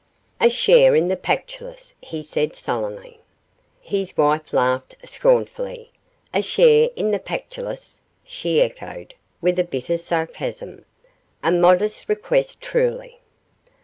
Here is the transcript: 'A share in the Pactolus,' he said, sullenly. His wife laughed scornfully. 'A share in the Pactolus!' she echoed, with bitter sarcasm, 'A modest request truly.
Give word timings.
'A 0.39 0.49
share 0.49 0.95
in 0.95 1.09
the 1.09 1.15
Pactolus,' 1.15 1.93
he 2.01 2.23
said, 2.23 2.55
sullenly. 2.55 3.19
His 3.79 4.17
wife 4.17 4.51
laughed 4.51 4.95
scornfully. 5.03 5.91
'A 6.33 6.41
share 6.41 6.89
in 6.95 7.11
the 7.11 7.19
Pactolus!' 7.19 8.01
she 8.25 8.63
echoed, 8.63 9.13
with 9.41 9.69
bitter 9.69 9.99
sarcasm, 9.99 10.85
'A 11.43 11.51
modest 11.51 12.09
request 12.09 12.61
truly. 12.61 13.19